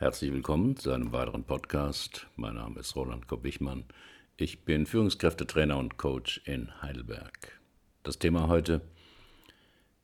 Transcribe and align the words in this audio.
Herzlich 0.00 0.32
willkommen 0.32 0.76
zu 0.76 0.92
einem 0.92 1.10
weiteren 1.10 1.42
Podcast. 1.42 2.28
Mein 2.36 2.54
Name 2.54 2.78
ist 2.78 2.94
Roland 2.94 3.26
Kopp-Wichmann. 3.26 3.84
Ich 4.36 4.64
bin 4.64 4.86
Führungskräftetrainer 4.86 5.76
und 5.76 5.96
Coach 5.96 6.40
in 6.44 6.70
Heidelberg. 6.80 7.60
Das 8.04 8.16
Thema 8.16 8.46
heute: 8.46 8.80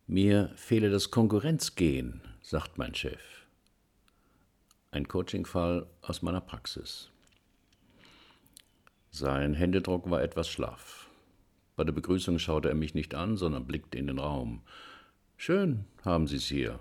Mir 0.08 0.50
fehle 0.56 0.90
das 0.90 1.12
Konkurrenzgehen, 1.12 2.22
sagt 2.42 2.76
mein 2.76 2.96
Chef. 2.96 3.46
Ein 4.90 5.06
Coachingfall 5.06 5.86
aus 6.02 6.22
meiner 6.22 6.40
Praxis. 6.40 7.12
Sein 9.12 9.54
Händedruck 9.54 10.10
war 10.10 10.22
etwas 10.24 10.48
schlaff. 10.48 11.08
Bei 11.76 11.84
der 11.84 11.92
Begrüßung 11.92 12.40
schaute 12.40 12.68
er 12.68 12.74
mich 12.74 12.94
nicht 12.94 13.14
an, 13.14 13.36
sondern 13.36 13.64
blickte 13.64 13.96
in 13.96 14.08
den 14.08 14.18
Raum. 14.18 14.62
Schön 15.36 15.84
haben 16.04 16.26
Sie 16.26 16.38
es 16.38 16.46
hier. 16.46 16.80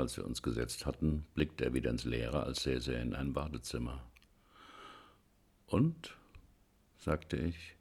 Als 0.00 0.16
wir 0.16 0.24
uns 0.24 0.40
gesetzt 0.40 0.86
hatten, 0.86 1.26
blickte 1.34 1.66
er 1.66 1.74
wieder 1.74 1.90
ins 1.90 2.04
Leere, 2.04 2.42
als 2.44 2.62
säße 2.62 2.94
er 2.94 3.02
in 3.02 3.14
ein 3.14 3.34
Badezimmer. 3.34 4.02
Und? 5.66 6.16
sagte 6.96 7.36
ich. 7.36 7.76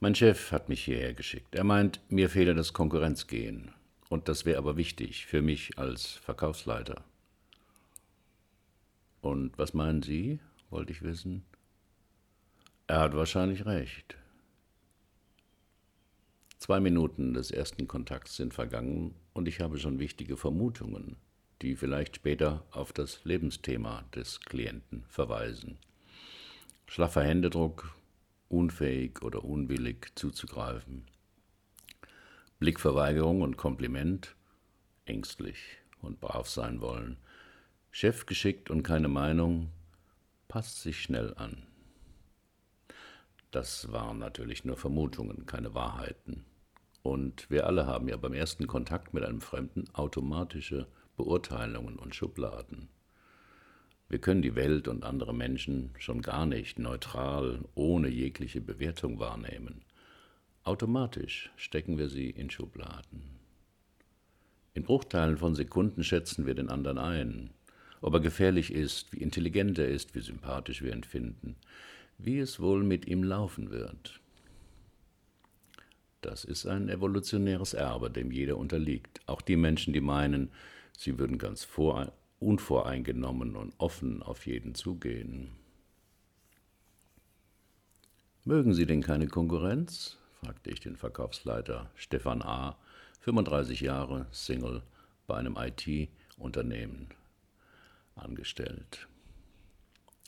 Mein 0.00 0.14
Chef 0.14 0.50
hat 0.50 0.70
mich 0.70 0.82
hierher 0.82 1.12
geschickt. 1.12 1.54
Er 1.54 1.64
meint, 1.64 2.00
mir 2.08 2.30
fehle 2.30 2.54
das 2.54 2.72
Konkurrenzgehen. 2.72 3.70
Und 4.08 4.30
das 4.30 4.46
wäre 4.46 4.56
aber 4.56 4.78
wichtig 4.78 5.26
für 5.26 5.42
mich 5.42 5.78
als 5.78 6.12
Verkaufsleiter. 6.12 7.04
Und 9.20 9.58
was 9.58 9.74
meinen 9.74 10.02
Sie? 10.02 10.40
wollte 10.70 10.92
ich 10.92 11.02
wissen. 11.02 11.44
Er 12.86 13.00
hat 13.00 13.14
wahrscheinlich 13.14 13.66
recht. 13.66 14.16
Zwei 16.58 16.80
Minuten 16.80 17.34
des 17.34 17.50
ersten 17.50 17.86
Kontakts 17.86 18.36
sind 18.36 18.54
vergangen 18.54 19.14
und 19.38 19.46
ich 19.46 19.60
habe 19.60 19.78
schon 19.78 20.00
wichtige 20.00 20.36
Vermutungen, 20.36 21.16
die 21.62 21.76
vielleicht 21.76 22.16
später 22.16 22.66
auf 22.72 22.92
das 22.92 23.24
Lebensthema 23.24 24.02
des 24.12 24.40
Klienten 24.40 25.04
verweisen. 25.08 25.78
Schlaffer 26.88 27.22
Händedruck, 27.22 27.94
unfähig 28.48 29.22
oder 29.22 29.44
unwillig 29.44 30.10
zuzugreifen. 30.16 31.06
Blickverweigerung 32.58 33.42
und 33.42 33.56
Kompliment, 33.56 34.34
ängstlich 35.04 35.58
und 36.02 36.20
brav 36.20 36.48
sein 36.48 36.80
wollen. 36.80 37.16
Chef 37.92 38.26
geschickt 38.26 38.70
und 38.70 38.82
keine 38.82 39.06
Meinung, 39.06 39.70
passt 40.48 40.82
sich 40.82 41.00
schnell 41.00 41.32
an. 41.34 41.62
Das 43.52 43.92
waren 43.92 44.18
natürlich 44.18 44.64
nur 44.64 44.76
Vermutungen, 44.76 45.46
keine 45.46 45.74
Wahrheiten. 45.74 46.44
Und 47.02 47.50
wir 47.50 47.66
alle 47.66 47.86
haben 47.86 48.08
ja 48.08 48.16
beim 48.16 48.34
ersten 48.34 48.66
Kontakt 48.66 49.14
mit 49.14 49.24
einem 49.24 49.40
Fremden 49.40 49.84
automatische 49.92 50.86
Beurteilungen 51.16 51.96
und 51.96 52.14
Schubladen. 52.14 52.88
Wir 54.08 54.18
können 54.18 54.40
die 54.40 54.54
Welt 54.54 54.88
und 54.88 55.04
andere 55.04 55.34
Menschen 55.34 55.90
schon 55.98 56.22
gar 56.22 56.46
nicht 56.46 56.78
neutral, 56.78 57.60
ohne 57.74 58.08
jegliche 58.08 58.60
Bewertung 58.60 59.18
wahrnehmen. 59.18 59.82
Automatisch 60.64 61.50
stecken 61.56 61.98
wir 61.98 62.08
sie 62.08 62.30
in 62.30 62.50
Schubladen. 62.50 63.22
In 64.74 64.84
Bruchteilen 64.84 65.36
von 65.36 65.54
Sekunden 65.54 66.04
schätzen 66.04 66.46
wir 66.46 66.54
den 66.54 66.70
anderen 66.70 66.98
ein, 66.98 67.50
ob 68.00 68.14
er 68.14 68.20
gefährlich 68.20 68.72
ist, 68.72 69.12
wie 69.12 69.18
intelligent 69.18 69.78
er 69.78 69.88
ist, 69.88 70.14
wie 70.14 70.20
sympathisch 70.20 70.82
wir 70.82 70.92
ihn 70.92 71.04
finden, 71.04 71.56
wie 72.16 72.38
es 72.38 72.60
wohl 72.60 72.84
mit 72.84 73.06
ihm 73.06 73.22
laufen 73.22 73.70
wird. 73.70 74.20
Das 76.20 76.44
ist 76.44 76.66
ein 76.66 76.88
evolutionäres 76.88 77.74
Erbe, 77.74 78.10
dem 78.10 78.32
jeder 78.32 78.56
unterliegt. 78.56 79.20
Auch 79.26 79.40
die 79.40 79.56
Menschen, 79.56 79.92
die 79.92 80.00
meinen, 80.00 80.50
sie 80.96 81.18
würden 81.18 81.38
ganz 81.38 81.64
vor, 81.64 82.12
unvoreingenommen 82.40 83.56
und 83.56 83.74
offen 83.78 84.22
auf 84.22 84.46
jeden 84.46 84.74
zugehen. 84.74 85.50
Mögen 88.44 88.74
Sie 88.74 88.86
denn 88.86 89.02
keine 89.02 89.28
Konkurrenz? 89.28 90.16
fragte 90.40 90.70
ich 90.70 90.80
den 90.80 90.96
Verkaufsleiter 90.96 91.90
Stefan 91.94 92.42
A., 92.42 92.78
35 93.20 93.80
Jahre, 93.80 94.26
Single, 94.30 94.82
bei 95.26 95.36
einem 95.36 95.56
IT-Unternehmen 95.56 97.08
angestellt. 98.14 99.06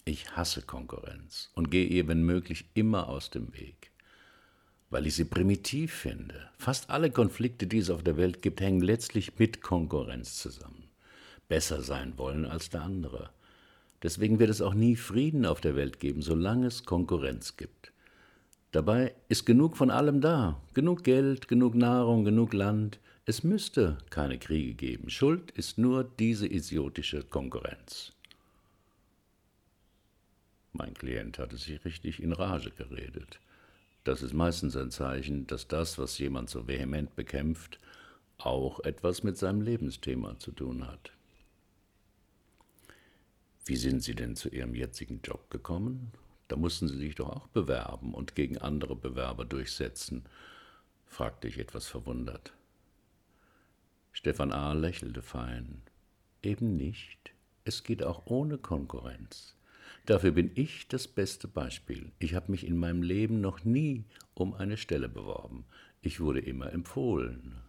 Ich 0.04 0.36
hasse 0.36 0.62
Konkurrenz 0.62 1.50
und 1.54 1.70
gehe 1.70 1.86
ihr, 1.86 2.08
wenn 2.08 2.22
möglich, 2.22 2.66
immer 2.74 3.08
aus 3.08 3.30
dem 3.30 3.54
Weg, 3.54 3.90
weil 4.90 5.06
ich 5.06 5.14
sie 5.14 5.24
primitiv 5.24 5.94
finde. 5.94 6.50
Fast 6.58 6.90
alle 6.90 7.10
Konflikte, 7.10 7.66
die 7.66 7.78
es 7.78 7.90
auf 7.90 8.02
der 8.02 8.16
Welt 8.16 8.42
gibt, 8.42 8.60
hängen 8.60 8.82
letztlich 8.82 9.38
mit 9.38 9.62
Konkurrenz 9.62 10.36
zusammen. 10.36 10.88
Besser 11.48 11.80
sein 11.82 12.18
wollen 12.18 12.44
als 12.44 12.70
der 12.70 12.82
andere. 12.82 13.30
Deswegen 14.02 14.38
wird 14.38 14.50
es 14.50 14.60
auch 14.60 14.74
nie 14.74 14.96
Frieden 14.96 15.46
auf 15.46 15.60
der 15.60 15.76
Welt 15.76 16.00
geben, 16.00 16.22
solange 16.22 16.66
es 16.66 16.84
Konkurrenz 16.84 17.56
gibt. 17.56 17.92
Dabei 18.72 19.14
ist 19.28 19.46
genug 19.46 19.76
von 19.76 19.90
allem 19.90 20.20
da. 20.20 20.60
Genug 20.74 21.04
Geld, 21.04 21.48
genug 21.48 21.74
Nahrung, 21.74 22.24
genug 22.24 22.52
Land. 22.52 22.98
Es 23.26 23.42
müsste 23.44 23.98
keine 24.10 24.38
Kriege 24.38 24.74
geben. 24.74 25.10
Schuld 25.10 25.50
ist 25.52 25.76
nur 25.76 26.04
diese 26.04 26.46
idiotische 26.46 27.22
Konkurrenz. 27.24 28.12
Mein 30.72 30.94
Klient 30.94 31.38
hatte 31.38 31.56
sich 31.56 31.84
richtig 31.84 32.22
in 32.22 32.32
Rage 32.32 32.70
geredet. 32.70 33.40
Das 34.04 34.22
ist 34.22 34.32
meistens 34.32 34.76
ein 34.76 34.90
Zeichen, 34.90 35.46
dass 35.46 35.68
das, 35.68 35.98
was 35.98 36.18
jemand 36.18 36.48
so 36.48 36.66
vehement 36.66 37.14
bekämpft, 37.16 37.78
auch 38.38 38.80
etwas 38.80 39.22
mit 39.22 39.36
seinem 39.36 39.60
Lebensthema 39.60 40.38
zu 40.38 40.52
tun 40.52 40.86
hat. 40.86 41.12
Wie 43.66 43.76
sind 43.76 44.02
Sie 44.02 44.14
denn 44.14 44.36
zu 44.36 44.48
Ihrem 44.48 44.74
jetzigen 44.74 45.20
Job 45.22 45.50
gekommen? 45.50 46.12
Da 46.48 46.56
mussten 46.56 46.88
Sie 46.88 46.96
sich 46.96 47.14
doch 47.14 47.28
auch 47.28 47.46
bewerben 47.48 48.14
und 48.14 48.34
gegen 48.34 48.58
andere 48.58 48.96
Bewerber 48.96 49.44
durchsetzen, 49.44 50.24
fragte 51.06 51.48
ich 51.48 51.58
etwas 51.58 51.86
verwundert. 51.86 52.52
Stefan 54.12 54.52
A. 54.52 54.72
lächelte 54.72 55.22
fein. 55.22 55.82
Eben 56.42 56.76
nicht. 56.76 57.32
Es 57.64 57.84
geht 57.84 58.02
auch 58.02 58.26
ohne 58.26 58.58
Konkurrenz. 58.58 59.54
Dafür 60.10 60.32
bin 60.32 60.50
ich 60.56 60.88
das 60.88 61.06
beste 61.06 61.46
Beispiel. 61.46 62.10
Ich 62.18 62.34
habe 62.34 62.50
mich 62.50 62.66
in 62.66 62.76
meinem 62.76 63.04
Leben 63.04 63.40
noch 63.40 63.62
nie 63.64 64.06
um 64.34 64.54
eine 64.54 64.76
Stelle 64.76 65.08
beworben. 65.08 65.64
Ich 66.02 66.18
wurde 66.18 66.40
immer 66.40 66.72
empfohlen. 66.72 67.60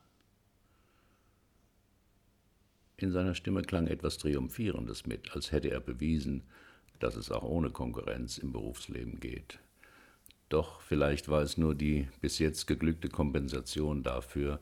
In 2.97 3.12
seiner 3.12 3.35
Stimme 3.35 3.62
klang 3.62 3.85
etwas 3.85 4.18
Triumphierendes 4.18 5.06
mit, 5.06 5.35
als 5.35 5.52
hätte 5.52 5.69
er 5.69 5.81
bewiesen, 5.81 6.41
dass 6.97 7.16
es 7.16 7.29
auch 7.29 7.44
ohne 7.44 7.69
Konkurrenz 7.69 8.40
im 8.40 8.52
Berufsleben 8.52 9.19
geht. 9.19 9.59
Doch 10.50 10.81
vielleicht 10.81 11.29
war 11.29 11.44
es 11.44 11.59
nur 11.59 11.75
die 11.75 12.08
bis 12.22 12.40
jetzt 12.40 12.66
geglückte 12.66 13.09
Kompensation 13.09 14.02
dafür, 14.02 14.59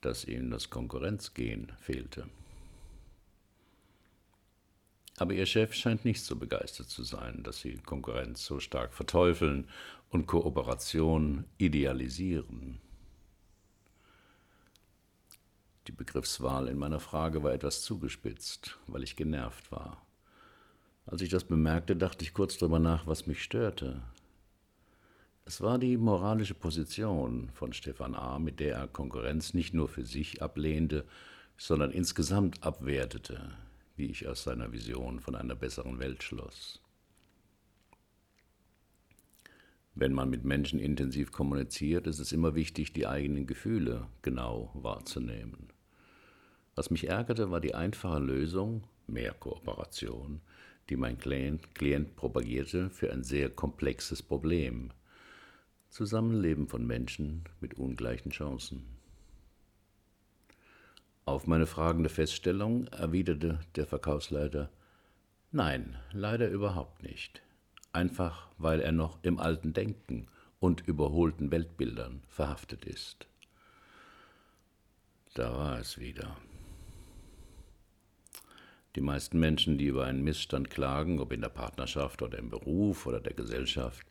dass 0.00 0.24
ihm 0.24 0.50
das 0.50 0.70
Konkurrenzgehen 0.70 1.70
fehlte. 1.80 2.30
Aber 5.20 5.34
ihr 5.34 5.44
Chef 5.44 5.74
scheint 5.74 6.06
nicht 6.06 6.22
so 6.24 6.34
begeistert 6.34 6.88
zu 6.88 7.04
sein, 7.04 7.42
dass 7.42 7.60
sie 7.60 7.76
Konkurrenz 7.76 8.42
so 8.42 8.58
stark 8.58 8.94
verteufeln 8.94 9.68
und 10.08 10.26
Kooperation 10.26 11.44
idealisieren. 11.58 12.80
Die 15.88 15.92
Begriffswahl 15.92 16.68
in 16.68 16.78
meiner 16.78 17.00
Frage 17.00 17.42
war 17.42 17.52
etwas 17.52 17.82
zugespitzt, 17.82 18.78
weil 18.86 19.02
ich 19.02 19.14
genervt 19.14 19.70
war. 19.70 20.00
Als 21.04 21.20
ich 21.20 21.28
das 21.28 21.44
bemerkte, 21.44 21.96
dachte 21.96 22.24
ich 22.24 22.32
kurz 22.32 22.56
darüber 22.56 22.78
nach, 22.78 23.06
was 23.06 23.26
mich 23.26 23.42
störte. 23.42 24.00
Es 25.44 25.60
war 25.60 25.78
die 25.78 25.98
moralische 25.98 26.54
Position 26.54 27.50
von 27.52 27.74
Stefan 27.74 28.14
A., 28.14 28.38
mit 28.38 28.58
der 28.58 28.76
er 28.76 28.88
Konkurrenz 28.88 29.52
nicht 29.52 29.74
nur 29.74 29.88
für 29.88 30.06
sich 30.06 30.40
ablehnte, 30.40 31.04
sondern 31.58 31.90
insgesamt 31.90 32.62
abwertete, 32.62 33.52
wie 34.00 34.06
ich 34.06 34.26
aus 34.26 34.44
seiner 34.44 34.72
Vision 34.72 35.20
von 35.20 35.36
einer 35.36 35.54
besseren 35.54 35.98
Welt 35.98 36.22
schloss. 36.22 36.80
Wenn 39.94 40.14
man 40.14 40.30
mit 40.30 40.42
Menschen 40.42 40.78
intensiv 40.78 41.32
kommuniziert, 41.32 42.06
ist 42.06 42.18
es 42.18 42.32
immer 42.32 42.54
wichtig, 42.54 42.94
die 42.94 43.06
eigenen 43.06 43.46
Gefühle 43.46 44.06
genau 44.22 44.70
wahrzunehmen. 44.72 45.68
Was 46.74 46.90
mich 46.90 47.08
ärgerte, 47.08 47.50
war 47.50 47.60
die 47.60 47.74
einfache 47.74 48.20
Lösung, 48.20 48.84
mehr 49.06 49.34
Kooperation, 49.34 50.40
die 50.88 50.96
mein 50.96 51.18
Klient, 51.18 51.74
Klient 51.74 52.16
propagierte 52.16 52.88
für 52.88 53.12
ein 53.12 53.22
sehr 53.22 53.50
komplexes 53.50 54.22
Problem. 54.22 54.92
Zusammenleben 55.90 56.68
von 56.68 56.86
Menschen 56.86 57.44
mit 57.60 57.74
ungleichen 57.74 58.30
Chancen. 58.30 58.99
Auf 61.30 61.46
meine 61.46 61.68
fragende 61.68 62.08
Feststellung 62.08 62.88
erwiderte 62.88 63.60
der 63.76 63.86
Verkaufsleiter 63.86 64.68
Nein, 65.52 65.96
leider 66.10 66.48
überhaupt 66.48 67.04
nicht. 67.04 67.40
Einfach 67.92 68.48
weil 68.58 68.80
er 68.80 68.90
noch 68.90 69.16
im 69.22 69.38
alten 69.38 69.72
Denken 69.72 70.26
und 70.58 70.80
überholten 70.88 71.52
Weltbildern 71.52 72.24
verhaftet 72.28 72.84
ist. 72.84 73.28
Da 75.34 75.54
war 75.54 75.78
es 75.78 75.98
wieder. 75.98 76.36
Die 78.96 79.00
meisten 79.00 79.38
Menschen, 79.38 79.78
die 79.78 79.86
über 79.86 80.06
einen 80.06 80.24
Missstand 80.24 80.68
klagen, 80.68 81.20
ob 81.20 81.32
in 81.32 81.42
der 81.42 81.48
Partnerschaft 81.48 82.22
oder 82.22 82.38
im 82.38 82.50
Beruf 82.50 83.06
oder 83.06 83.20
der 83.20 83.34
Gesellschaft, 83.34 84.04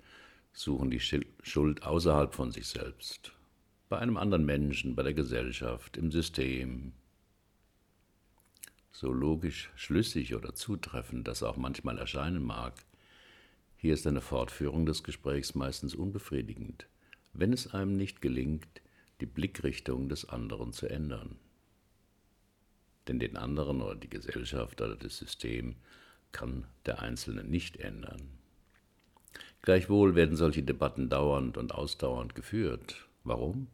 suchen 0.53 0.89
die 0.89 1.01
Schuld 1.01 1.83
außerhalb 1.83 2.33
von 2.33 2.53
sich 2.53 2.67
selbst. 2.67 3.33
Bei 3.89 3.99
einem 3.99 4.15
anderen 4.15 4.45
Menschen, 4.45 4.95
bei 4.95 5.03
der 5.03 5.13
Gesellschaft, 5.13 5.97
im 5.97 6.11
System. 6.11 6.93
So 8.91 9.11
logisch, 9.13 9.71
schlüssig 9.75 10.35
oder 10.35 10.55
zutreffend 10.55 11.27
das 11.27 11.43
auch 11.43 11.57
manchmal 11.57 11.97
erscheinen 11.97 12.43
mag, 12.43 12.73
hier 13.77 13.93
ist 13.93 14.05
eine 14.07 14.21
Fortführung 14.21 14.85
des 14.85 15.03
Gesprächs 15.03 15.55
meistens 15.55 15.95
unbefriedigend, 15.95 16.87
wenn 17.33 17.53
es 17.53 17.73
einem 17.73 17.95
nicht 17.95 18.21
gelingt, 18.21 18.81
die 19.21 19.25
Blickrichtung 19.25 20.09
des 20.09 20.27
anderen 20.27 20.73
zu 20.73 20.89
ändern 20.89 21.37
denn 23.09 23.19
den 23.19 23.35
anderen 23.37 23.81
oder 23.81 23.95
die 23.95 24.09
Gesellschaft 24.09 24.79
oder 24.81 24.95
das 24.95 25.17
System 25.17 25.75
kann 26.31 26.65
der 26.85 27.01
Einzelne 27.01 27.43
nicht 27.43 27.77
ändern. 27.77 28.21
Gleichwohl 29.63 30.15
werden 30.15 30.37
solche 30.37 30.63
Debatten 30.63 31.09
dauernd 31.09 31.57
und 31.57 31.73
ausdauernd 31.73 32.35
geführt. 32.35 33.07
Warum? 33.23 33.67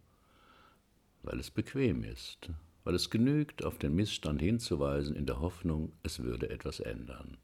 Weil 1.21 1.39
es 1.39 1.51
bequem 1.51 2.03
ist, 2.03 2.49
weil 2.85 2.95
es 2.95 3.09
genügt, 3.09 3.65
auf 3.65 3.77
den 3.77 3.95
Missstand 3.95 4.41
hinzuweisen 4.41 5.15
in 5.15 5.25
der 5.25 5.41
Hoffnung, 5.41 5.91
es 6.03 6.19
würde 6.19 6.49
etwas 6.49 6.79
ändern. 6.79 7.35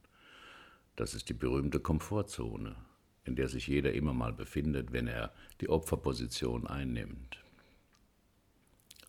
Das 0.95 1.15
ist 1.15 1.29
die 1.29 1.33
berühmte 1.33 1.79
Komfortzone, 1.79 2.75
in 3.25 3.35
der 3.35 3.49
sich 3.49 3.67
jeder 3.67 3.91
immer 3.93 4.13
mal 4.13 4.31
befindet, 4.31 4.93
wenn 4.93 5.07
er 5.07 5.33
die 5.59 5.67
Opferposition 5.67 6.67
einnimmt. 6.67 7.39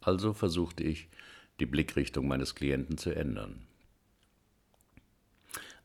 Also 0.00 0.32
versuchte 0.32 0.82
ich, 0.82 1.08
die 1.60 1.66
Blickrichtung 1.66 2.26
meines 2.26 2.54
Klienten 2.54 2.96
zu 2.96 3.14
ändern. 3.14 3.66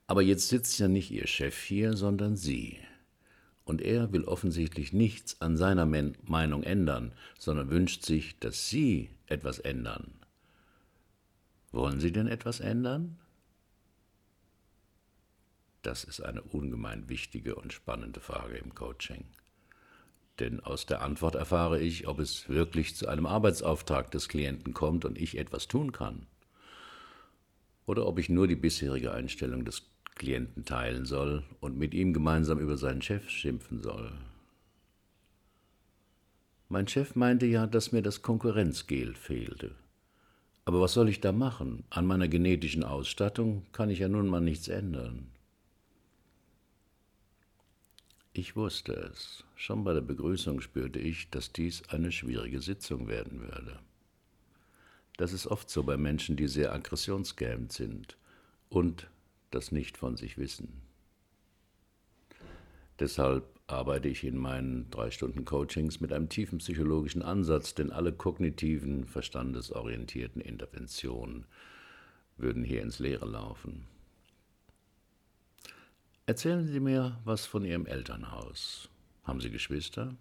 Aber 0.08 0.22
jetzt 0.22 0.48
sitzt 0.48 0.80
ja 0.80 0.88
nicht 0.88 1.12
Ihr 1.12 1.28
Chef 1.28 1.62
hier, 1.62 1.98
sondern 1.98 2.38
Sie. 2.38 2.80
Und 3.66 3.82
er 3.82 4.14
will 4.14 4.24
offensichtlich 4.24 4.94
nichts 4.94 5.42
an 5.42 5.58
seiner 5.58 5.86
Meinung 5.86 6.64
ändern, 6.64 7.12
sondern 7.38 7.70
wünscht 7.70 8.06
sich, 8.06 8.40
dass 8.40 8.70
Sie 8.70 9.10
etwas 9.26 9.60
ändern. 9.60 10.17
Wollen 11.72 12.00
Sie 12.00 12.12
denn 12.12 12.28
etwas 12.28 12.60
ändern? 12.60 13.18
Das 15.82 16.04
ist 16.04 16.22
eine 16.22 16.42
ungemein 16.42 17.10
wichtige 17.10 17.56
und 17.56 17.74
spannende 17.74 18.20
Frage 18.20 18.58
im 18.58 18.76
Coaching 18.76 19.26
denn 20.40 20.60
aus 20.60 20.86
der 20.86 21.02
Antwort 21.02 21.36
erfahre 21.36 21.80
ich, 21.80 22.08
ob 22.08 22.20
es 22.20 22.48
wirklich 22.48 22.96
zu 22.96 23.08
einem 23.08 23.26
Arbeitsauftrag 23.26 24.12
des 24.12 24.30
Klienten 24.30 24.74
kommt 24.74 25.06
und 25.06 25.18
ich 25.18 25.38
etwas 25.38 25.68
tun 25.68 25.92
kann. 25.92 26.28
Oder 27.86 28.06
ob 28.06 28.20
ich 28.20 28.30
nur 28.30 28.48
die 28.48 28.56
bisherige 28.56 29.14
Einstellung 29.14 29.66
des 29.66 29.84
Klienten 30.16 30.66
teilen 30.66 31.06
soll 31.06 31.44
und 31.60 31.78
mit 31.78 31.94
ihm 31.94 32.14
gemeinsam 32.14 32.60
über 32.60 32.78
seinen 32.78 33.02
Chef 33.02 33.30
schimpfen 33.30 33.82
soll. 33.82 34.12
Mein 36.70 36.88
Chef 36.88 37.16
meinte 37.16 37.46
ja, 37.46 37.66
dass 37.66 37.92
mir 37.92 38.02
das 38.02 38.22
Konkurrenzgel 38.22 39.16
fehlte. 39.16 39.74
Aber 40.68 40.82
was 40.82 40.96
soll 40.96 41.08
ich 41.08 41.22
da 41.22 41.32
machen? 41.32 41.86
An 41.90 42.06
meiner 42.06 42.28
genetischen 42.28 42.84
Ausstattung 42.84 43.66
kann 43.72 43.90
ich 43.90 44.00
ja 44.00 44.10
nun 44.10 44.28
mal 44.28 44.42
nichts 44.42 44.68
ändern. 44.68 45.32
Ich 48.34 48.58
wusste 48.58 48.92
es. 48.92 49.46
Schon 49.56 49.86
bei 49.86 49.94
der 49.94 50.02
Begrüßung 50.02 50.60
spürte 50.60 51.00
ich, 51.00 51.30
dass 51.30 51.54
dies 51.54 51.88
eine 51.88 52.12
schwierige 52.12 52.60
Sitzung 52.60 53.08
werden 53.08 53.40
würde. 53.40 53.80
Das 55.16 55.32
ist 55.32 55.48
oft 55.48 55.70
so 55.70 55.84
bei 55.84 55.96
Menschen, 55.96 56.36
die 56.36 56.50
sehr 56.50 56.74
aggressionsgehemmt 56.74 57.72
sind 57.72 58.18
und 58.68 59.10
das 59.52 59.72
nicht 59.72 59.96
von 59.96 60.18
sich 60.18 60.38
wissen. 60.38 60.82
Deshalb 63.00 63.57
arbeite 63.68 64.08
ich 64.08 64.24
in 64.24 64.38
meinen 64.38 64.90
drei 64.90 65.12
Stunden 65.12 65.44
Coachings 65.44 66.00
mit 66.00 66.14
einem 66.14 66.30
tiefen 66.30 66.60
psychologischen 66.60 67.22
Ansatz, 67.22 67.76
denn 67.76 67.92
alle 67.92 68.14
kognitiven, 68.14 69.06
verstandesorientierten 69.06 70.42
Interventionen 70.42 71.46
würden 72.38 72.64
hier 72.64 72.82
ins 72.82 73.00
Leere 73.00 73.26
laufen. 73.26 73.86
Erzählen 76.26 76.66
Sie 76.66 76.80
mir 76.80 77.20
was 77.26 77.46
von 77.46 77.66
Ihrem 77.66 77.86
Elternhaus. 77.86 78.90
Haben 79.24 79.42
Sie 79.42 79.50
Geschwister? 79.50 80.16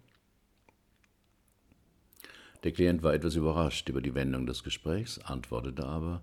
Der 2.63 2.71
Klient 2.71 3.03
war 3.03 3.13
etwas 3.13 3.35
überrascht 3.35 3.87
über 3.87 4.01
die 4.01 4.15
Wendung 4.15 4.45
des 4.45 4.63
Gesprächs, 4.63 5.19
antwortete 5.19 5.85
aber, 5.85 6.21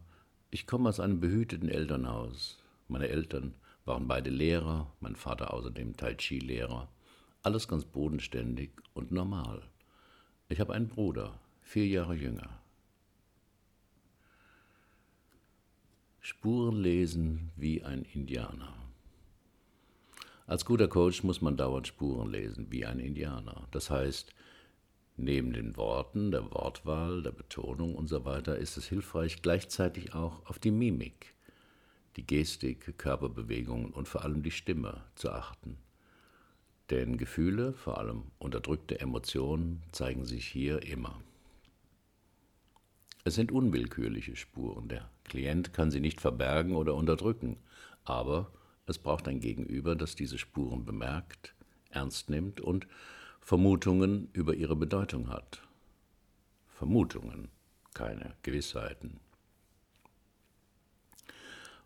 ich 0.51 0.67
komme 0.67 0.89
aus 0.89 1.01
einem 1.01 1.21
behüteten 1.21 1.69
Elternhaus. 1.69 2.59
Meine 2.89 3.09
Eltern 3.09 3.55
waren 3.85 4.09
beide 4.09 4.31
Lehrer, 4.31 4.93
mein 5.01 5.17
Vater 5.17 5.55
außerdem 5.55 5.97
Tai 5.97 6.15
Chi-Lehrer. 6.15 6.89
Alles 7.45 7.69
ganz 7.69 7.85
bodenständig 7.85 8.71
und 8.95 9.13
normal. 9.13 9.61
Ich 10.49 10.61
habe 10.61 10.73
einen 10.73 10.89
Bruder, 10.89 11.39
vier 11.61 11.87
Jahre 11.87 12.15
jünger. 12.15 12.59
Spuren 16.21 16.81
lesen 16.81 17.51
wie 17.55 17.83
ein 17.83 18.07
Indianer. 18.15 18.75
Als 20.47 20.65
guter 20.65 20.89
Coach 20.89 21.23
muss 21.23 21.43
man 21.43 21.59
dauernd 21.59 21.87
Spuren 21.87 22.31
lesen, 22.31 22.69
wie 22.71 22.87
ein 22.87 22.99
Indianer. 22.99 23.69
Das 23.73 23.91
heißt, 23.91 24.35
neben 25.19 25.53
den 25.53 25.77
Worten, 25.77 26.31
der 26.31 26.51
Wortwahl, 26.51 27.23
der 27.23 27.33
Betonung 27.33 27.95
und 27.95 28.09
so 28.09 28.25
weiter 28.25 28.57
ist 28.57 28.79
es 28.79 28.87
hilfreich, 28.87 29.43
gleichzeitig 29.43 30.15
auch 30.15 30.47
auf 30.47 30.59
die 30.59 30.71
Mimik, 30.71 31.35
die 32.17 32.27
Gestik, 32.27 32.97
Körperbewegungen 32.97 33.91
und 33.91 34.09
vor 34.09 34.23
allem 34.25 34.43
die 34.43 34.51
Stimme 34.51 35.05
zu 35.15 35.31
achten. 35.31 35.77
Denn 36.91 37.17
Gefühle, 37.17 37.73
vor 37.73 37.99
allem 37.99 38.25
unterdrückte 38.39 39.01
Emotionen, 39.01 39.83
zeigen 39.93 40.25
sich 40.25 40.47
hier 40.47 40.83
immer. 40.83 41.21
Es 43.25 43.35
sind 43.37 43.53
unwillkürliche 43.53 44.37
Spuren. 44.37 44.89
Der 44.89 45.11
Klient 45.25 45.73
kann 45.73 45.91
sie 45.91 46.01
nicht 46.01 46.21
verbergen 46.21 46.77
oder 46.77 46.95
unterdrücken, 46.95 47.57
aber 48.05 48.51
es 48.87 48.99
braucht 48.99 49.29
ein 49.29 49.41
Gegenüber, 49.41 49.97
das 49.97 50.15
diese 50.15 50.37
Spuren 50.37 50.85
bemerkt, 50.85 51.55
ernst 51.89 52.29
nimmt 52.29 52.61
und 52.61 52.87
Vermutungen 53.41 54.29
über 54.35 54.55
ihre 54.55 54.77
Bedeutung 54.77 55.31
hat. 55.31 55.63
Vermutungen, 56.67 57.49
keine 57.95 58.35
Gewissheiten. 58.43 59.21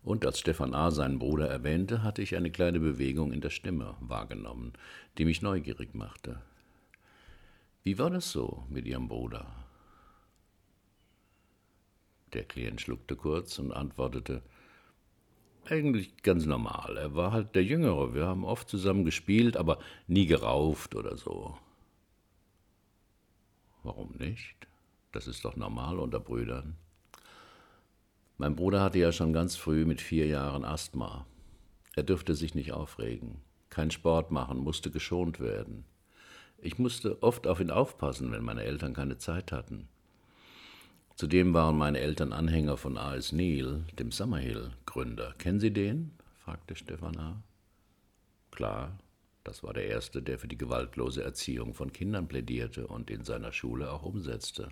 Und 0.09 0.25
als 0.25 0.39
Stefan 0.39 0.73
A. 0.73 0.91
seinen 0.91 1.19
Bruder 1.19 1.49
erwähnte, 1.49 2.03
hatte 2.03 2.23
ich 2.23 2.35
eine 2.35 2.51
kleine 2.51 2.81
Bewegung 2.81 3.31
in 3.31 3.43
der 3.43 3.51
Stimme 3.51 3.95
wahrgenommen, 4.01 4.73
die 5.19 5.27
mich 5.27 5.43
neugierig 5.43 5.95
machte. 5.95 6.41
Wie 7.83 7.99
war 7.99 8.09
das 8.09 8.33
so 8.33 8.65
mit 8.71 8.87
Ihrem 8.87 9.09
Bruder? 9.09 9.45
Der 12.33 12.45
Klient 12.45 12.81
schluckte 12.81 13.17
kurz 13.17 13.59
und 13.59 13.71
antwortete, 13.71 14.41
eigentlich 15.67 16.23
ganz 16.23 16.47
normal. 16.47 16.97
Er 16.97 17.15
war 17.15 17.33
halt 17.33 17.55
der 17.55 17.65
Jüngere. 17.65 18.15
Wir 18.15 18.27
haben 18.27 18.47
oft 18.47 18.71
zusammen 18.71 19.05
gespielt, 19.05 19.59
aber 19.59 19.79
nie 20.07 20.25
gerauft 20.25 20.95
oder 20.95 21.19
so. 21.19 21.59
Warum 23.83 24.13
nicht? 24.17 24.57
Das 25.13 25.27
ist 25.27 25.45
doch 25.45 25.57
normal 25.57 25.99
unter 25.99 26.19
Brüdern. 26.19 26.79
Mein 28.41 28.55
Bruder 28.55 28.81
hatte 28.81 29.01
ja 29.01 29.11
schon 29.11 29.33
ganz 29.33 29.57
früh 29.57 29.85
mit 29.85 30.01
vier 30.01 30.27
Jahren 30.27 30.65
Asthma. 30.65 31.27
Er 31.97 32.05
dürfte 32.05 32.37
sich 32.37 32.55
nicht 32.55 32.71
aufregen, 32.71 33.41
keinen 33.69 33.91
Sport 33.91 34.31
machen, 34.31 34.59
musste 34.59 34.93
geschont 34.93 35.41
werden. 35.41 35.85
Ich 36.59 36.79
musste 36.79 37.21
oft 37.21 37.49
auf 37.49 37.59
ihn 37.59 37.73
aufpassen, 37.73 38.31
wenn 38.31 38.45
meine 38.45 38.63
Eltern 38.63 38.95
keine 38.95 39.19
Zeit 39.19 39.51
hatten. 39.51 39.89
Zudem 41.17 41.53
waren 41.53 41.77
meine 41.77 41.99
Eltern 41.99 42.33
Anhänger 42.33 42.77
von 42.77 42.97
A.S. 42.97 43.33
Neil, 43.33 43.83
dem 43.99 44.13
Summerhill-Gründer. 44.13 45.35
Kennen 45.39 45.59
Sie 45.59 45.73
den? 45.73 46.13
fragte 46.45 46.77
Stefan 46.77 47.19
A. 47.19 47.43
Klar, 48.53 49.01
das 49.43 49.65
war 49.65 49.73
der 49.73 49.87
Erste, 49.87 50.23
der 50.23 50.39
für 50.39 50.47
die 50.47 50.59
gewaltlose 50.59 51.25
Erziehung 51.25 51.75
von 51.75 51.93
Kindern 51.93 52.29
plädierte 52.29 52.87
und 52.87 53.11
in 53.11 53.25
seiner 53.25 53.51
Schule 53.51 53.91
auch 53.91 54.05
umsetzte. 54.05 54.69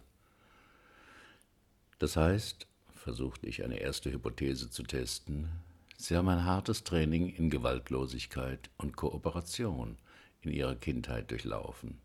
Das 1.99 2.17
heißt, 2.17 2.69
versuchte 3.07 3.47
ich 3.47 3.63
eine 3.63 3.79
erste 3.79 4.11
Hypothese 4.11 4.69
zu 4.69 4.83
testen, 4.83 5.49
Sie 5.97 6.17
haben 6.17 6.29
ein 6.29 6.45
hartes 6.45 6.83
Training 6.83 7.29
in 7.29 7.51
Gewaltlosigkeit 7.51 8.69
und 8.79 8.97
Kooperation 8.97 9.97
in 10.41 10.51
Ihrer 10.51 10.75
Kindheit 10.75 11.31
durchlaufen. 11.31 12.01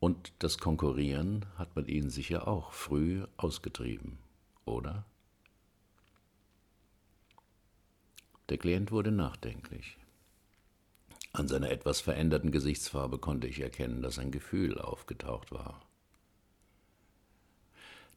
Und 0.00 0.32
das 0.40 0.58
Konkurrieren 0.58 1.46
hat 1.56 1.76
man 1.76 1.86
ihnen 1.86 2.10
sicher 2.10 2.48
auch 2.48 2.72
früh 2.72 3.24
ausgetrieben, 3.36 4.18
oder? 4.64 5.04
Der 8.48 8.58
Klient 8.58 8.90
wurde 8.90 9.12
nachdenklich. 9.12 9.96
An 11.32 11.46
seiner 11.46 11.70
etwas 11.70 12.00
veränderten 12.00 12.50
Gesichtsfarbe 12.50 13.18
konnte 13.18 13.46
ich 13.46 13.60
erkennen, 13.60 14.02
dass 14.02 14.18
ein 14.18 14.32
Gefühl 14.32 14.76
aufgetaucht 14.80 15.52
war. 15.52 15.87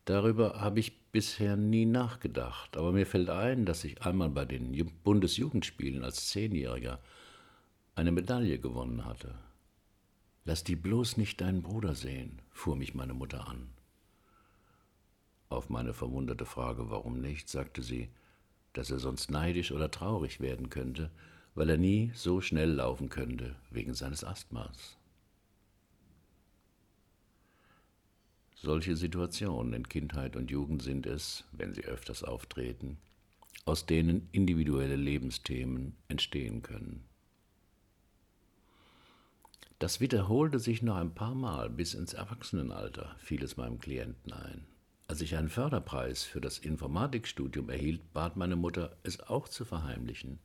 Darüber 0.06 0.60
habe 0.60 0.80
ich 0.80 1.00
bisher 1.12 1.56
nie 1.56 1.86
nachgedacht, 1.86 2.76
aber 2.76 2.92
mir 2.92 3.06
fällt 3.06 3.30
ein, 3.30 3.66
dass 3.66 3.84
ich 3.84 4.02
einmal 4.02 4.30
bei 4.30 4.46
den 4.46 4.74
Bundesjugendspielen 5.04 6.04
als 6.04 6.30
Zehnjähriger 6.30 7.00
eine 7.96 8.12
Medaille 8.12 8.60
gewonnen 8.60 9.06
hatte. 9.06 9.36
Lass 10.44 10.64
die 10.64 10.76
bloß 10.76 11.18
nicht 11.18 11.42
deinen 11.42 11.62
Bruder 11.62 11.94
sehen, 11.94 12.42
fuhr 12.50 12.76
mich 12.76 12.96
meine 12.96 13.14
Mutter 13.14 13.48
an. 13.48 13.70
Auf 15.50 15.70
meine 15.70 15.94
verwunderte 15.94 16.46
Frage, 16.46 16.90
warum 16.90 17.22
nicht, 17.22 17.50
sagte 17.50 17.84
sie, 17.84 18.10
dass 18.74 18.90
er 18.90 19.00
sonst 19.00 19.30
neidisch 19.30 19.72
oder 19.72 19.92
traurig 19.92 20.40
werden 20.40 20.70
könnte, 20.70 21.12
weil 21.54 21.70
er 21.70 21.78
nie 21.78 22.12
so 22.16 22.42
schnell 22.42 22.72
laufen 22.72 23.10
könnte 23.10 23.56
wegen 23.70 23.94
seines 23.94 24.24
Asthmas. 24.24 24.98
Solche 28.64 28.96
Situationen 28.96 29.74
in 29.74 29.90
Kindheit 29.90 30.36
und 30.36 30.52
Jugend 30.52 30.84
sind 30.84 31.08
es, 31.08 31.46
wenn 31.52 31.74
sie 31.74 31.84
öfters 31.84 32.24
auftreten, 32.24 32.98
aus 33.66 33.88
denen 33.88 34.30
individuelle 34.32 34.96
Lebensthemen 34.96 35.96
entstehen 36.10 36.62
können. 36.62 37.04
Das 39.80 40.00
wiederholte 40.00 40.60
sich 40.60 40.84
noch 40.84 40.98
ein 40.98 41.16
paar 41.16 41.34
Mal 41.34 41.72
bis 41.72 41.96
ins 41.96 42.14
Erwachsenenalter, 42.14 43.16
fiel 43.18 43.44
es 43.44 43.58
meinem 43.58 43.80
Klienten 43.80 44.32
ein. 44.32 44.68
Als 45.08 45.22
ich 45.22 45.36
einen 45.36 45.50
Förderpreis 45.50 46.24
für 46.24 46.40
das 46.40 46.60
Informatikstudium 46.60 47.68
erhielt, 47.72 48.14
bat 48.14 48.38
meine 48.38 48.56
Mutter, 48.56 48.96
es 49.02 49.22
auch 49.22 49.50
zu 49.50 49.66
verheimlichen, 49.66 50.38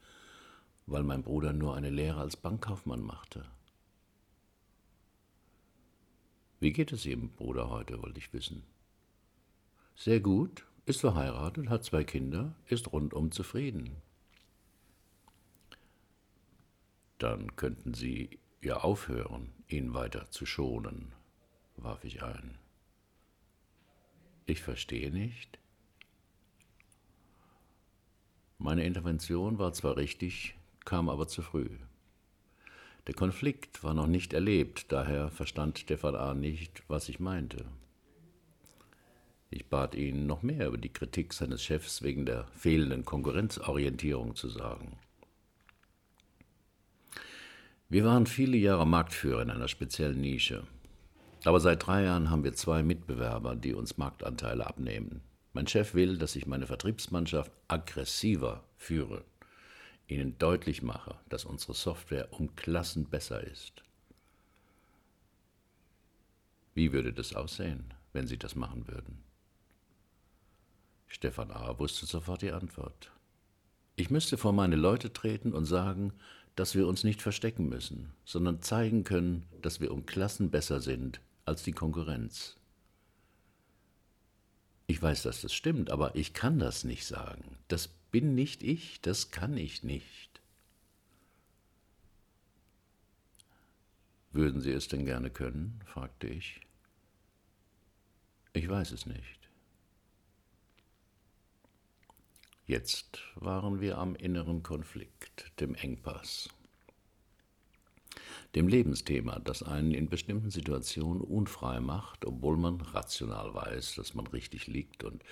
weil 0.86 1.02
mein 1.02 1.22
Bruder 1.22 1.52
nur 1.52 1.74
eine 1.74 1.90
Lehre 1.90 2.20
als 2.20 2.38
Bankkaufmann 2.38 3.02
machte. 3.02 3.44
Wie 6.58 6.72
geht 6.72 6.92
es 6.92 7.04
Ihrem 7.04 7.30
Bruder 7.30 7.68
heute, 7.68 8.02
wollte 8.02 8.18
ich 8.18 8.32
wissen. 8.32 8.62
Sehr 9.94 10.20
gut, 10.20 10.66
ist 10.86 11.00
verheiratet, 11.00 11.68
hat 11.68 11.84
zwei 11.84 12.04
Kinder, 12.04 12.54
ist 12.66 12.92
rundum 12.92 13.30
zufrieden. 13.30 13.96
Dann 17.18 17.56
könnten 17.56 17.94
Sie 17.94 18.38
ja 18.62 18.78
aufhören, 18.78 19.52
ihn 19.68 19.94
weiter 19.94 20.30
zu 20.30 20.46
schonen, 20.46 21.12
warf 21.76 22.04
ich 22.04 22.22
ein. 22.22 22.58
Ich 24.46 24.62
verstehe 24.62 25.10
nicht. 25.10 25.58
Meine 28.58 28.84
Intervention 28.84 29.58
war 29.58 29.72
zwar 29.72 29.96
richtig, 29.96 30.56
kam 30.84 31.08
aber 31.08 31.26
zu 31.28 31.42
früh. 31.42 31.68
Der 33.06 33.14
Konflikt 33.14 33.84
war 33.84 33.94
noch 33.94 34.08
nicht 34.08 34.32
erlebt, 34.32 34.86
daher 34.90 35.30
verstand 35.30 35.78
Stefan 35.78 36.16
A. 36.16 36.34
nicht, 36.34 36.82
was 36.88 37.08
ich 37.08 37.20
meinte. 37.20 37.64
Ich 39.48 39.66
bat 39.66 39.94
ihn, 39.94 40.26
noch 40.26 40.42
mehr 40.42 40.66
über 40.66 40.78
die 40.78 40.92
Kritik 40.92 41.32
seines 41.32 41.62
Chefs 41.62 42.02
wegen 42.02 42.26
der 42.26 42.48
fehlenden 42.48 43.04
Konkurrenzorientierung 43.04 44.34
zu 44.34 44.48
sagen. 44.48 44.98
Wir 47.88 48.04
waren 48.04 48.26
viele 48.26 48.56
Jahre 48.56 48.86
Marktführer 48.86 49.42
in 49.42 49.50
einer 49.50 49.68
speziellen 49.68 50.20
Nische. 50.20 50.64
Aber 51.44 51.60
seit 51.60 51.86
drei 51.86 52.02
Jahren 52.02 52.28
haben 52.28 52.42
wir 52.42 52.54
zwei 52.54 52.82
Mitbewerber, 52.82 53.54
die 53.54 53.72
uns 53.72 53.98
Marktanteile 53.98 54.66
abnehmen. 54.66 55.20
Mein 55.52 55.68
Chef 55.68 55.94
will, 55.94 56.18
dass 56.18 56.34
ich 56.34 56.46
meine 56.46 56.66
Vertriebsmannschaft 56.66 57.52
aggressiver 57.68 58.64
führe 58.76 59.22
ihnen 60.08 60.38
deutlich 60.38 60.82
mache, 60.82 61.16
dass 61.28 61.44
unsere 61.44 61.74
Software 61.74 62.32
um 62.32 62.54
Klassen 62.56 63.06
besser 63.06 63.42
ist. 63.42 63.82
Wie 66.74 66.92
würde 66.92 67.12
das 67.12 67.34
aussehen, 67.34 67.94
wenn 68.12 68.26
Sie 68.26 68.38
das 68.38 68.54
machen 68.54 68.86
würden? 68.86 69.22
Stefan 71.06 71.50
A. 71.50 71.78
wusste 71.78 72.04
sofort 72.04 72.42
die 72.42 72.52
Antwort. 72.52 73.10
Ich 73.96 74.10
müsste 74.10 74.36
vor 74.36 74.52
meine 74.52 74.76
Leute 74.76 75.12
treten 75.12 75.54
und 75.54 75.64
sagen, 75.64 76.12
dass 76.54 76.74
wir 76.74 76.86
uns 76.86 77.04
nicht 77.04 77.22
verstecken 77.22 77.68
müssen, 77.68 78.12
sondern 78.24 78.60
zeigen 78.62 79.04
können, 79.04 79.46
dass 79.62 79.80
wir 79.80 79.90
um 79.90 80.04
Klassen 80.04 80.50
besser 80.50 80.80
sind 80.80 81.20
als 81.44 81.62
die 81.62 81.72
Konkurrenz. 81.72 82.56
Ich 84.86 85.00
weiß, 85.00 85.22
dass 85.22 85.40
das 85.40 85.52
stimmt, 85.52 85.90
aber 85.90 86.14
ich 86.14 86.32
kann 86.32 86.58
das 86.58 86.84
nicht 86.84 87.06
sagen. 87.06 87.56
Das 87.68 87.88
bin 88.16 88.34
nicht 88.34 88.62
ich, 88.62 89.02
das 89.02 89.30
kann 89.30 89.58
ich 89.58 89.82
nicht. 89.82 90.40
Würden 94.32 94.62
Sie 94.62 94.70
es 94.70 94.88
denn 94.88 95.04
gerne 95.04 95.28
können? 95.28 95.82
fragte 95.84 96.26
ich. 96.26 96.62
Ich 98.54 98.66
weiß 98.70 98.92
es 98.92 99.04
nicht. 99.04 99.50
Jetzt 102.64 103.20
waren 103.34 103.82
wir 103.82 103.98
am 103.98 104.16
inneren 104.16 104.62
Konflikt, 104.62 105.52
dem 105.60 105.74
Engpass, 105.74 106.48
dem 108.54 108.66
Lebensthema, 108.66 109.40
das 109.40 109.62
einen 109.62 109.92
in 109.92 110.08
bestimmten 110.08 110.48
Situationen 110.48 111.20
unfrei 111.20 111.80
macht, 111.80 112.24
obwohl 112.24 112.56
man 112.56 112.80
rational 112.80 113.52
weiß, 113.52 113.96
dass 113.96 114.14
man 114.14 114.26
richtig 114.26 114.68
liegt 114.68 115.04
und 115.04 115.22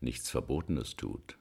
nichts 0.00 0.30
Verbotenes 0.30 0.96
tut. 0.96 1.36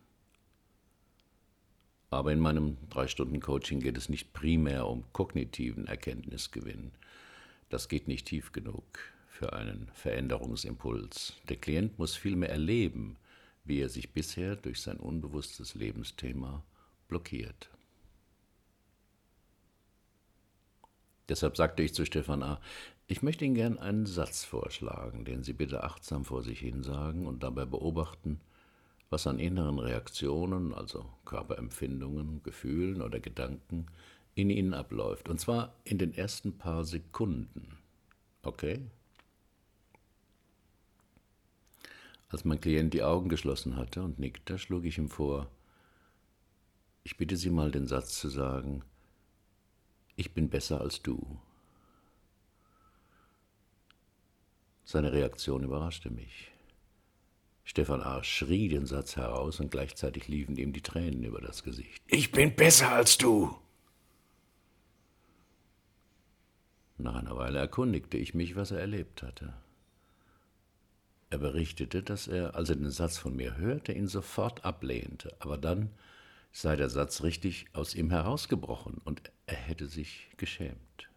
Aber 2.12 2.32
in 2.32 2.40
meinem 2.40 2.78
Drei-Stunden-Coaching 2.90 3.82
geht 3.82 3.98
es 3.98 4.10
nicht 4.10 4.34
primär 4.34 4.88
um 4.88 5.04
kognitiven 5.14 5.86
Erkenntnisgewinn. 5.86 6.92
Das 7.70 7.88
geht 7.88 8.08
nicht 8.08 8.28
tief 8.28 8.52
genug 8.52 8.84
für 9.28 9.54
einen 9.54 9.90
Veränderungsimpuls. 9.94 11.36
Der 11.50 11.58
Klient 11.58 12.00
muss 12.00 12.16
vielmehr 12.16 12.50
erleben, 12.50 13.18
wie 13.64 13.80
er 13.80 13.90
sich 13.90 14.12
bisher 14.12 14.56
durch 14.56 14.82
sein 14.82 14.98
unbewusstes 14.98 15.76
Lebensthema 15.76 16.64
blockiert. 17.08 17.70
Deshalb 21.30 21.56
sagte 21.58 21.84
ich 21.84 21.94
zu 21.94 22.06
Stefan 22.06 22.42
A., 22.42 22.60
ich 23.08 23.22
möchte 23.22 23.46
Ihnen 23.46 23.56
gern 23.56 23.78
einen 23.78 24.08
Satz 24.08 24.44
vorschlagen, 24.44 25.26
den 25.26 25.44
Sie 25.44 25.54
bitte 25.54 25.84
achtsam 25.84 26.26
vor 26.26 26.44
sich 26.44 26.60
hin 26.60 26.84
sagen 26.84 27.28
und 27.28 27.44
dabei 27.44 27.66
beobachten, 27.66 28.42
was 29.10 29.26
an 29.26 29.40
inneren 29.40 29.80
Reaktionen, 29.80 30.74
also 30.74 31.06
Körperempfindungen, 31.26 32.44
Gefühlen 32.44 33.02
oder 33.02 33.20
Gedanken, 33.20 33.88
in 34.36 34.50
ihnen 34.50 34.74
abläuft. 34.74 35.30
Und 35.30 35.40
zwar 35.40 35.74
in 35.84 35.98
den 35.98 36.14
ersten 36.14 36.58
paar 36.58 36.86
Sekunden. 36.86 37.78
Okay? 38.44 38.82
Als 42.30 42.46
mein 42.46 42.62
Klient 42.62 42.94
die 42.94 43.04
Augen 43.04 43.30
geschlossen 43.30 43.76
hatte 43.76 44.04
und 44.04 44.20
nickte, 44.20 44.60
schlug 44.60 44.86
ich 44.86 44.98
ihm 45.00 45.10
vor, 45.10 45.50
ich 47.04 47.18
bitte 47.18 47.38
Sie 47.38 47.50
mal 47.50 47.72
den 47.72 47.88
Satz 47.88 48.20
zu 48.20 48.30
sagen, 48.30 48.84
ich 50.16 50.34
bin 50.34 50.50
besser 50.50 50.80
als 50.80 51.02
du. 51.02 51.40
Seine 54.84 55.12
Reaktion 55.12 55.64
überraschte 55.64 56.12
mich. 56.12 56.52
Stefan 57.70 58.02
A. 58.02 58.24
schrie 58.24 58.68
den 58.68 58.88
Satz 58.88 59.16
heraus 59.16 59.60
und 59.60 59.70
gleichzeitig 59.70 60.28
liefen 60.28 60.58
ihm 60.58 60.74
die 60.74 60.82
Tränen 60.82 61.24
über 61.24 61.40
das 61.40 61.62
Gesicht. 61.62 62.02
Ich 62.08 62.32
bin 62.32 62.56
besser 62.56 62.90
als 62.90 63.20
du! 63.20 63.56
Nach 66.98 67.14
einer 67.14 67.38
Weile 67.38 67.60
erkundigte 67.60 68.18
ich 68.18 68.34
mich, 68.34 68.56
was 68.56 68.72
er 68.72 68.80
erlebt 68.80 69.22
hatte. 69.22 69.54
Er 71.30 71.38
berichtete, 71.38 72.02
dass 72.02 72.28
er, 72.28 72.56
als 72.56 72.72
er 72.72 72.78
den 72.78 72.90
Satz 72.90 73.20
von 73.20 73.36
mir 73.36 73.58
hörte, 73.58 73.92
ihn 73.94 74.08
sofort 74.08 74.66
ablehnte, 74.66 75.36
aber 75.38 75.60
dann 75.60 75.92
sei 76.52 76.76
der 76.76 76.90
Satz 76.90 77.22
richtig 77.22 77.68
aus 77.74 77.94
ihm 77.94 78.10
herausgebrochen 78.10 79.00
und 79.06 79.32
er 79.46 79.58
hätte 79.58 79.86
sich 79.86 80.32
geschämt. 80.38 81.09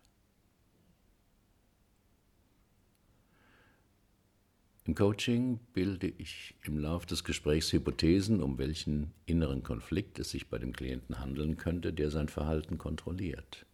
Im 4.85 4.97
Coaching 4.97 5.61
bilde 5.75 6.09
ich 6.09 6.57
im 6.65 6.77
Laufe 6.77 7.07
des 7.07 7.23
Gesprächs 7.23 7.73
Hypothesen, 7.73 8.43
um 8.43 8.59
welchen 8.59 9.13
inneren 9.27 9.63
Konflikt 9.63 10.19
es 10.19 10.31
sich 10.31 10.49
bei 10.49 10.59
dem 10.59 10.73
Klienten 10.73 11.21
handeln 11.21 11.57
könnte, 11.57 11.93
der 11.93 12.11
sein 12.11 12.29
Verhalten 12.29 12.79
kontrolliert. 12.79 13.65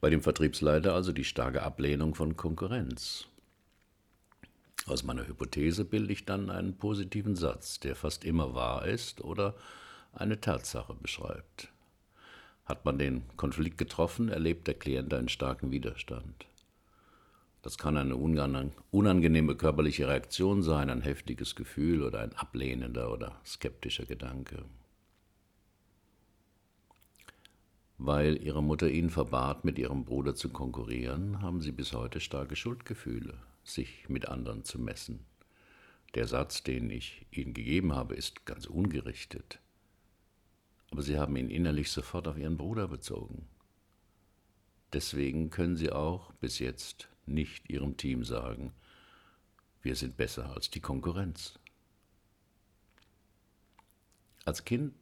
Bei 0.00 0.08
dem 0.08 0.22
Vertriebsleiter 0.22 0.94
also 0.94 1.10
die 1.10 1.24
starke 1.24 1.64
Ablehnung 1.64 2.14
von 2.14 2.36
Konkurrenz. 2.36 3.26
Aus 4.86 5.02
meiner 5.02 5.26
Hypothese 5.26 5.84
bilde 5.84 6.12
ich 6.12 6.24
dann 6.24 6.50
einen 6.50 6.76
positiven 6.76 7.34
Satz, 7.34 7.80
der 7.80 7.96
fast 7.96 8.24
immer 8.24 8.54
wahr 8.54 8.86
ist 8.86 9.22
oder 9.22 9.56
eine 10.12 10.40
Tatsache 10.40 10.94
beschreibt. 10.94 11.72
Hat 12.64 12.84
man 12.84 12.96
den 12.96 13.22
Konflikt 13.36 13.78
getroffen, 13.78 14.28
erlebt 14.28 14.68
der 14.68 14.74
Klient 14.74 15.12
einen 15.12 15.28
starken 15.28 15.72
Widerstand. 15.72 16.46
Das 17.66 17.78
kann 17.78 17.96
eine 17.96 18.14
unangenehme 18.14 19.56
körperliche 19.56 20.06
Reaktion 20.06 20.62
sein, 20.62 20.88
ein 20.88 21.00
heftiges 21.00 21.56
Gefühl 21.56 22.04
oder 22.04 22.20
ein 22.20 22.32
ablehnender 22.34 23.12
oder 23.12 23.40
skeptischer 23.44 24.06
Gedanke. 24.06 24.64
Weil 27.98 28.40
ihre 28.40 28.62
Mutter 28.62 28.88
ihnen 28.88 29.10
verbat, 29.10 29.64
mit 29.64 29.80
ihrem 29.80 30.04
Bruder 30.04 30.36
zu 30.36 30.50
konkurrieren, 30.50 31.42
haben 31.42 31.60
sie 31.60 31.72
bis 31.72 31.92
heute 31.92 32.20
starke 32.20 32.54
Schuldgefühle, 32.54 33.34
sich 33.64 34.08
mit 34.08 34.28
anderen 34.28 34.62
zu 34.62 34.80
messen. 34.80 35.26
Der 36.14 36.28
Satz, 36.28 36.62
den 36.62 36.88
ich 36.88 37.26
Ihnen 37.32 37.52
gegeben 37.52 37.96
habe, 37.96 38.14
ist 38.14 38.46
ganz 38.46 38.66
ungerichtet. 38.66 39.58
Aber 40.92 41.02
Sie 41.02 41.18
haben 41.18 41.34
ihn 41.34 41.50
innerlich 41.50 41.90
sofort 41.90 42.28
auf 42.28 42.38
Ihren 42.38 42.58
Bruder 42.58 42.86
bezogen. 42.86 43.48
Deswegen 44.92 45.50
können 45.50 45.74
Sie 45.74 45.90
auch 45.90 46.32
bis 46.34 46.60
jetzt 46.60 47.08
nicht 47.26 47.68
Ihrem 47.70 47.96
Team 47.96 48.24
sagen, 48.24 48.72
wir 49.82 49.96
sind 49.96 50.16
besser 50.16 50.52
als 50.54 50.70
die 50.70 50.80
Konkurrenz. 50.80 51.58
Als 54.44 54.64
Kind 54.64 54.94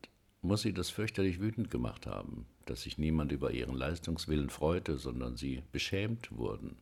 muss 0.43 0.63
sie 0.63 0.73
das 0.73 0.91
fürchterlich 0.91 1.41
wütend 1.41 1.71
gemacht 1.71 2.07
haben, 2.07 2.47
dass 2.67 2.83
sich 2.83 2.99
niemand 2.99 3.33
über 3.33 3.51
ihren 3.51 3.77
Leistungswillen 3.77 4.51
freute, 4.51 4.97
sondern 4.97 5.37
sie 5.37 5.63
beschämt 5.73 6.37
wurden. 6.37 6.77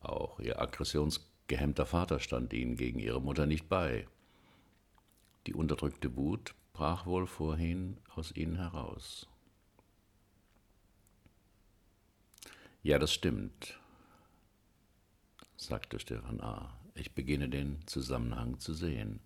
Auch 0.00 0.40
ihr 0.40 0.60
aggressionsgehemmter 0.60 1.86
Vater 1.86 2.20
stand 2.20 2.52
ihnen 2.52 2.76
gegen 2.76 2.98
ihre 2.98 3.20
Mutter 3.20 3.46
nicht 3.46 3.68
bei. 3.68 4.06
Die 5.46 5.54
unterdrückte 5.54 6.16
Wut 6.16 6.54
brach 6.72 7.06
wohl 7.06 7.26
vorhin 7.26 7.98
aus 8.14 8.34
ihnen 8.34 8.56
heraus. 8.56 9.29
Ja, 12.82 12.98
das 12.98 13.12
stimmt, 13.12 13.78
sagte 15.56 15.98
Stefan 15.98 16.40
A. 16.40 16.74
Ich 16.94 17.14
beginne 17.14 17.50
den 17.50 17.86
Zusammenhang 17.86 18.58
zu 18.58 18.72
sehen. 18.72 19.20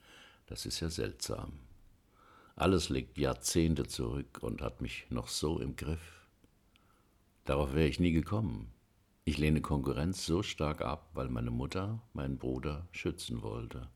Das 0.46 0.66
ist 0.66 0.80
ja 0.80 0.90
seltsam. 0.90 1.52
Alles 2.56 2.88
liegt 2.88 3.16
Jahrzehnte 3.16 3.86
zurück 3.86 4.38
und 4.42 4.60
hat 4.60 4.80
mich 4.80 5.06
noch 5.08 5.28
so 5.28 5.60
im 5.60 5.76
Griff. 5.76 6.26
Darauf 7.44 7.74
wäre 7.74 7.86
ich 7.86 8.00
nie 8.00 8.10
gekommen. 8.10 8.72
Ich 9.24 9.38
lehne 9.38 9.60
Konkurrenz 9.60 10.26
so 10.26 10.42
stark 10.42 10.82
ab, 10.82 11.10
weil 11.14 11.28
meine 11.28 11.52
Mutter 11.52 12.02
meinen 12.12 12.38
Bruder 12.38 12.88
schützen 12.90 13.42
wollte. 13.42 13.88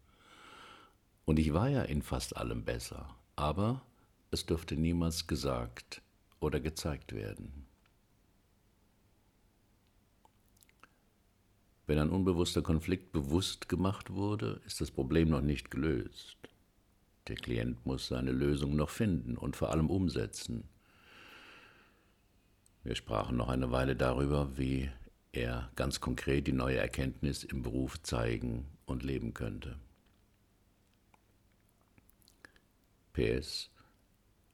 Und 1.24 1.40
ich 1.40 1.52
war 1.52 1.68
ja 1.68 1.82
in 1.82 2.02
fast 2.02 2.36
allem 2.36 2.64
besser, 2.64 3.12
aber 3.34 3.82
es 4.30 4.46
durfte 4.46 4.76
niemals 4.76 5.26
gesagt 5.26 6.00
oder 6.38 6.60
gezeigt 6.60 7.12
werden. 7.12 7.67
Wenn 11.88 11.99
ein 11.99 12.11
unbewusster 12.11 12.61
Konflikt 12.61 13.12
bewusst 13.12 13.71
gemacht 13.71 14.12
wurde, 14.12 14.61
ist 14.66 14.83
das 14.83 14.90
Problem 14.90 15.30
noch 15.30 15.40
nicht 15.40 15.71
gelöst. 15.71 16.37
Der 17.28 17.37
Klient 17.37 17.87
muss 17.87 18.09
seine 18.09 18.30
Lösung 18.30 18.76
noch 18.76 18.90
finden 18.90 19.38
und 19.38 19.57
vor 19.57 19.71
allem 19.71 19.88
umsetzen. 19.88 20.68
Wir 22.85 22.95
sprachen 22.95 23.38
noch 23.38 23.49
eine 23.49 23.71
Weile 23.73 23.97
darüber, 23.97 24.59
wie 24.59 24.90
er 25.33 25.71
ganz 25.76 25.99
konkret 25.99 26.47
die 26.47 26.52
neue 26.52 26.76
Erkenntnis 26.76 27.42
im 27.42 27.62
Beruf 27.62 28.02
zeigen 28.02 28.66
und 28.85 29.02
leben 29.02 29.33
könnte. 29.33 29.78
PS. 33.14 33.71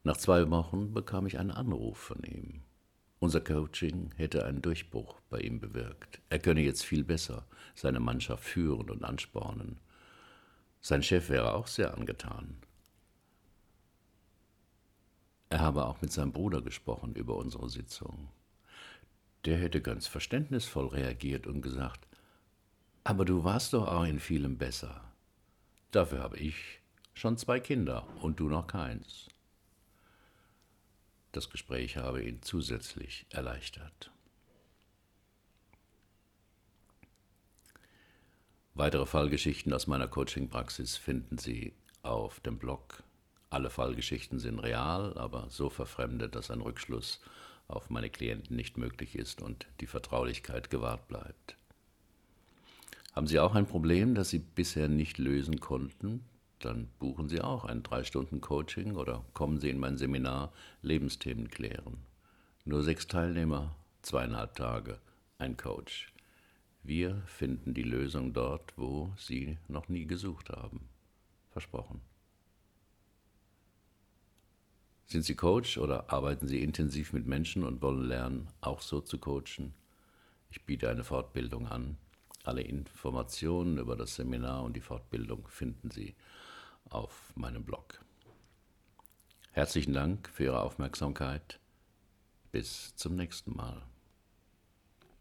Nach 0.05 0.17
zwei 0.17 0.49
Wochen 0.50 0.95
bekam 0.95 1.26
ich 1.26 1.37
einen 1.41 1.50
Anruf 1.50 1.99
von 1.99 2.23
ihm. 2.23 2.62
Unser 3.25 3.40
Coaching 3.40 4.11
hätte 4.16 4.45
einen 4.45 4.61
Durchbruch 4.61 5.19
bei 5.31 5.40
ihm 5.40 5.59
bewirkt. 5.59 6.21
Er 6.28 6.38
könne 6.38 6.61
jetzt 6.61 6.85
viel 6.85 7.04
besser 7.04 7.47
seine 7.75 7.99
Mannschaft 7.99 8.45
führen 8.45 8.90
und 8.90 9.02
anspornen. 9.02 9.78
Sein 10.83 11.02
Chef 11.02 11.31
wäre 11.31 11.54
auch 11.54 11.66
sehr 11.66 11.97
angetan. 11.97 12.59
Er 15.49 15.61
habe 15.61 15.87
auch 15.87 16.02
mit 16.02 16.12
seinem 16.12 16.33
Bruder 16.33 16.61
gesprochen 16.61 17.14
über 17.14 17.37
unsere 17.37 17.71
Sitzung. 17.71 18.28
Der 19.47 19.57
hätte 19.57 19.81
ganz 19.81 20.07
verständnisvoll 20.07 20.88
reagiert 20.88 21.47
und 21.47 21.62
gesagt, 21.62 22.07
aber 23.04 23.25
du 23.25 23.43
warst 23.43 23.73
doch 23.73 23.88
auch 23.88 24.04
in 24.04 24.21
vielem 24.21 24.59
besser. 24.59 25.00
Dafür 25.93 26.19
habe 26.19 26.37
ich 26.37 26.83
schon 27.14 27.38
zwei 27.38 27.59
Kinder 27.59 28.07
und 28.21 28.38
du 28.38 28.50
noch 28.50 28.66
keins. 28.66 29.31
Das 31.35 31.50
Gespräch 31.50 31.97
habe 31.97 32.23
ihn 32.23 32.43
zusätzlich 32.43 33.26
erleichtert. 33.30 34.13
Weitere 38.75 39.04
Fallgeschichten 39.04 39.73
aus 39.73 39.89
meiner 39.89 40.06
Coaching-Praxis 40.06 40.97
finden 40.97 41.39
Sie 41.39 41.73
auf 42.04 42.39
dem 42.39 42.56
Blog. 42.56 43.02
Alle 43.50 43.69
Fallgeschichten 43.69 44.39
sind 44.39 44.61
real, 44.61 45.19
aber 45.19 45.50
so 45.50 45.71
verfremdet, 45.71 46.37
dass 46.37 46.52
ein 46.52 46.61
Rückschluss 46.61 47.21
auf 47.67 47.91
meine 47.91 48.11
Klienten 48.11 48.54
nicht 48.54 48.78
möglich 48.78 49.17
ist 49.17 49.43
und 49.43 49.67
die 49.80 49.89
Vertraulichkeit 49.89 50.71
gewahrt 50.71 51.08
bleibt. 51.08 51.56
Haben 53.13 53.26
Sie 53.26 53.41
auch 53.41 53.56
ein 53.56 53.67
Problem, 53.67 54.15
das 54.15 54.30
Sie 54.30 54.39
bisher 54.39 54.87
nicht 54.89 55.19
lösen 55.19 55.58
konnten? 55.58 56.25
Dann 56.65 56.89
buchen 56.99 57.29
Sie 57.29 57.43
auch 57.43 57.67
ein 57.67 57.83
3-Stunden-Coaching 57.83 58.97
oder 58.97 59.23
kommen 59.35 59.61
Sie 59.61 59.69
in 59.69 59.79
mein 59.79 59.99
Seminar 59.99 60.50
Lebensthemen 60.81 61.50
klären. 61.50 61.99
Nur 62.65 62.83
sechs 62.83 63.07
Teilnehmer, 63.07 63.77
zweieinhalb 64.00 64.55
Tage, 64.55 64.99
ein 65.37 65.59
Coach. 65.59 66.11
Wir 66.83 67.23
finden 67.27 67.75
die 67.75 67.83
Lösung 67.83 68.33
dort, 68.33 68.73
wo 68.79 69.13
Sie 69.19 69.59
noch 69.69 69.91
nie 69.91 70.07
gesucht 70.07 70.49
haben. 70.49 70.89
Versprochen. 71.50 72.00
Sind 75.07 75.27
Sie 75.27 75.35
Coach 75.35 75.77
oder 75.77 76.11
arbeiten 76.11 76.49
Sie 76.49 76.63
intensiv 76.63 77.13
mit 77.13 77.27
Menschen 77.27 77.63
und 77.63 77.83
wollen 77.83 78.09
lernen, 78.09 78.49
auch 78.63 78.81
so 78.81 79.03
zu 79.03 79.19
coachen? 79.19 79.75
Ich 80.50 80.65
biete 80.65 80.89
eine 80.89 81.05
Fortbildung 81.05 81.69
an. 81.69 81.99
Alle 82.43 82.63
Informationen 82.63 83.77
über 83.77 83.97
das 83.97 84.15
Seminar 84.15 84.63
und 84.63 84.77
die 84.77 84.81
Fortbildung 84.81 85.47
finden 85.49 85.91
Sie 85.91 86.15
auf 86.90 87.32
meinem 87.34 87.64
Blog. 87.64 88.04
Herzlichen 89.52 89.92
Dank 89.92 90.28
für 90.28 90.44
Ihre 90.44 90.62
Aufmerksamkeit. 90.62 91.60
Bis 92.50 92.94
zum 92.97 93.16
nächsten 93.16 93.56
Mal. 93.56 93.82